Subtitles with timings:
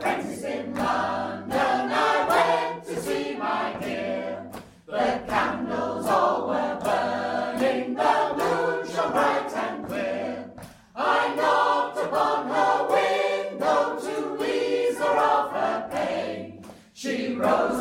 [0.00, 4.50] apprentice in London, I went to see my dear.
[4.86, 10.50] The candles all were burning, the moon shone bright and clear.
[10.96, 16.64] I knocked upon her window to ease her of her pain.
[16.94, 17.79] She rose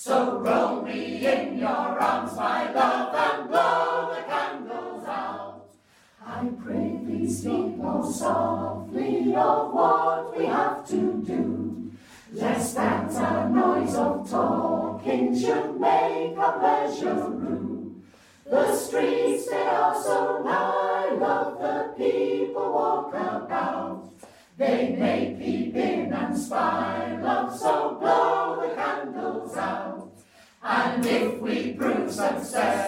[0.00, 5.70] So roll me in your arms, my love, and blow the candles out.
[6.24, 11.90] I pray thee speak more softly of what we have to do,
[12.32, 18.00] lest that a noise of talking should make our pleasure rue.
[18.44, 24.14] The streets they are so high, love the people walk about.
[24.58, 30.10] They may peep in and spy, love, so blow the candles out.
[30.64, 32.87] And if we prove successful,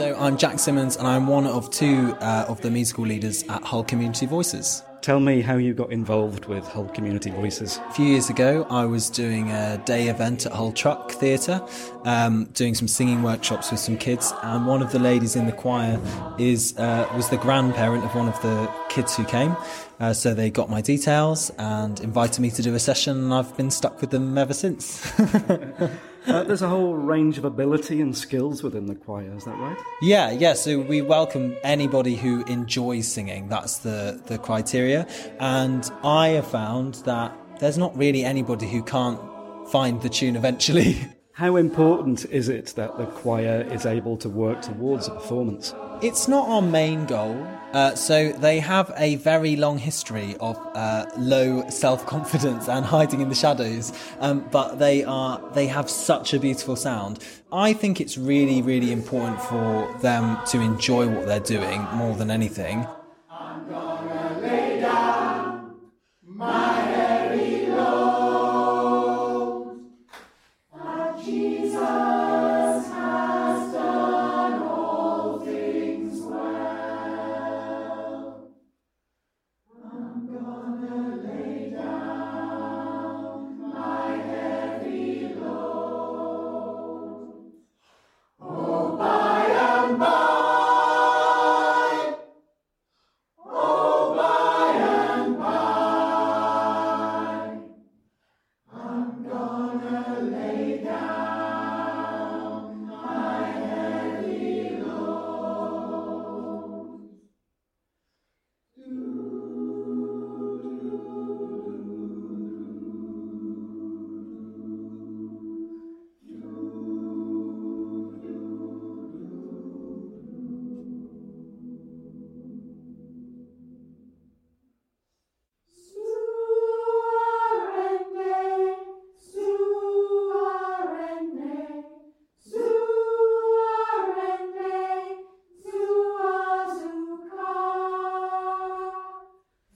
[0.00, 3.62] So I'm Jack Simmonds, and I'm one of two uh, of the musical leaders at
[3.62, 4.82] Hull Community Voices.
[5.02, 7.78] Tell me how you got involved with Hull Community Voices.
[7.86, 11.60] A few years ago, I was doing a day event at Hull Truck Theatre,
[12.04, 15.52] um, doing some singing workshops with some kids, and one of the ladies in the
[15.52, 16.00] choir
[16.38, 19.54] is uh, was the grandparent of one of the kids who came.
[20.00, 23.54] Uh, so they got my details and invited me to do a session, and I've
[23.54, 25.06] been stuck with them ever since.
[26.26, 29.76] Uh, there's a whole range of ability and skills within the choir, is that right?
[30.02, 30.52] Yeah, yeah.
[30.52, 33.48] So we welcome anybody who enjoys singing.
[33.48, 35.06] That's the the criteria.
[35.38, 39.20] And I have found that there's not really anybody who can't
[39.68, 40.98] find the tune eventually.
[41.32, 45.74] How important is it that the choir is able to work towards a performance?
[46.02, 47.46] It's not our main goal.
[47.74, 53.28] Uh, so they have a very long history of uh, low self-confidence and hiding in
[53.28, 57.22] the shadows, um, but they are they have such a beautiful sound.
[57.52, 62.30] I think it's really really important for them to enjoy what they're doing more than
[62.30, 62.86] anything.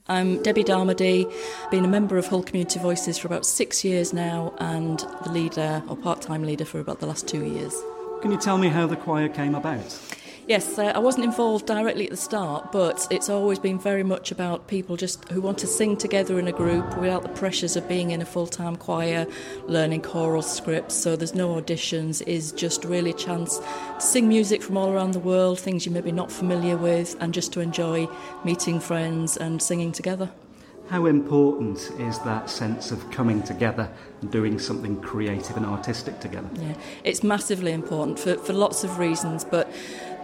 [0.07, 1.33] I'm Debbie Darmody,
[1.71, 5.81] been a member of Hull Community Voices for about six years now and the leader
[5.89, 7.73] or part time leader for about the last two years.
[8.21, 9.99] Can you tell me how the choir came about?
[10.47, 14.31] Yes, uh, I wasn't involved directly at the start, but it's always been very much
[14.31, 17.87] about people just who want to sing together in a group without the pressures of
[17.87, 19.25] being in a full time choir,
[19.65, 20.93] learning choral scripts.
[20.93, 24.91] So there's no auditions, it is just really a chance to sing music from all
[24.91, 28.07] around the world, things you may be not familiar with, and just to enjoy
[28.43, 30.29] meeting friends and singing together.
[30.89, 33.89] How important is that sense of coming together
[34.21, 36.47] and doing something creative and artistic together?
[36.53, 39.73] Yeah, it's massively important for, for lots of reasons, but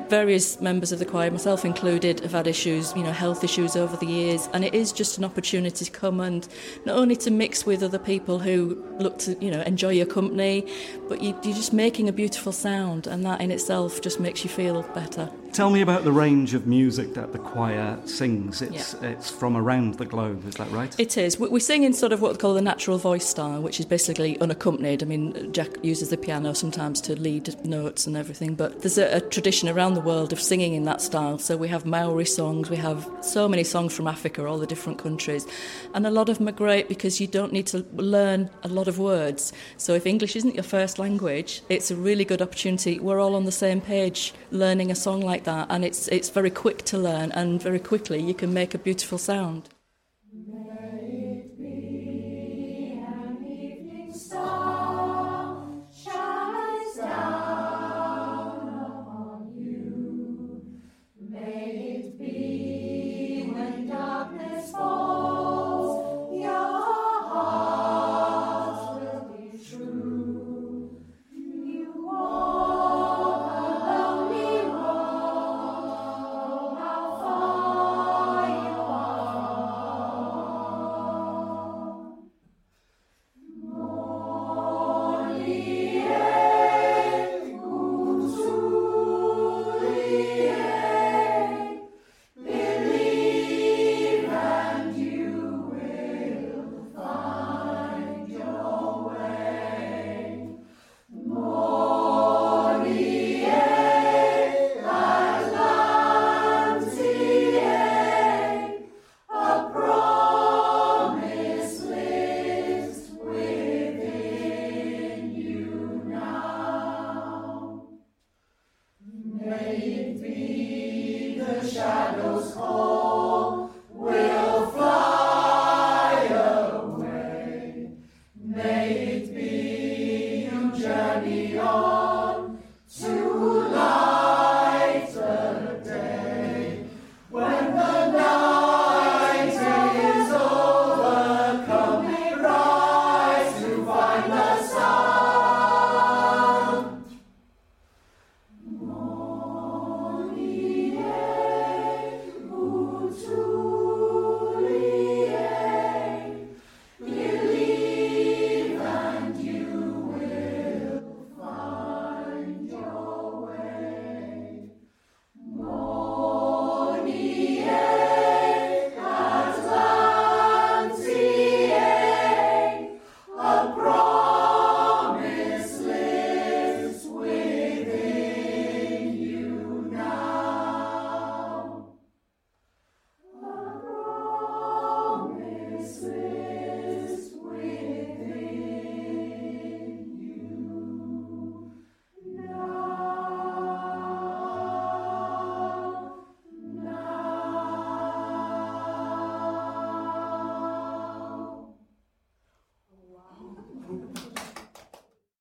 [0.10, 3.96] various members of the choir, myself included, have had issues, you know, health issues over
[3.98, 6.48] the years, and it is just an opportunity to come and
[6.86, 10.66] not only to mix with other people who look to, you know, enjoy your company,
[11.08, 14.50] but you, you're just making a beautiful sound, and that in itself just makes you
[14.50, 15.32] feel better.
[15.54, 18.62] Tell me about the range of music that the choir sings.
[18.62, 19.10] It's Yeah.
[19.10, 20.96] it's from around the globe, is that right?
[20.98, 21.38] It is.
[21.38, 23.86] We, we sing in sort of what we call the natural voice style, which is
[23.86, 25.04] basically unaccompanied.
[25.04, 29.18] I mean, Jack uses the piano sometimes to lead notes and everything, but there's a,
[29.18, 31.38] a tradition around the world of singing in that style.
[31.38, 35.00] So we have Maori songs, we have so many songs from Africa, all the different
[35.00, 35.46] countries,
[35.94, 38.88] and a lot of them are great because you don't need to learn a lot
[38.88, 39.52] of words.
[39.76, 43.00] So if English isn't your first language, it's a really good opportunity.
[43.02, 46.30] We're all on the same page learning a song like like that and it's, it's
[46.30, 49.70] very quick to learn and very quickly you can make a beautiful sound.